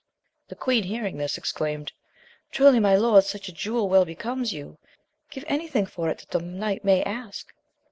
The 0.47 0.55
queen 0.55 0.85
hearing 0.85 1.17
this, 1.17 1.37
exclaimed, 1.37 1.91
Trul}^, 2.51 2.81
my 2.81 2.95
lord, 2.95 3.23
such 3.23 3.47
a 3.49 3.53
jewel 3.53 3.87
well 3.87 4.03
becomes 4.03 4.51
you: 4.51 4.79
give 5.29 5.43
any 5.47 5.67
thing 5.67 5.85
for 5.85 6.09
it 6.09 6.17
that 6.17 6.31
the 6.31 6.41
knight 6.43 6.83
may 6.83 7.03
ask. 7.03 7.53